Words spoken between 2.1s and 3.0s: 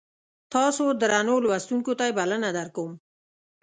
بلنه درکوم.